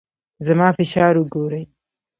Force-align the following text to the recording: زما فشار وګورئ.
زما 0.47 0.67
فشار 0.77 1.13
وګورئ. 1.19 1.63